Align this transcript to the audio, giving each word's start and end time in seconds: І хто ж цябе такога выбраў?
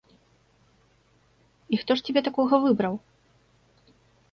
І 1.77 1.81
хто 1.83 1.91
ж 2.01 2.05
цябе 2.09 2.21
такога 2.31 2.55
выбраў? 2.67 2.95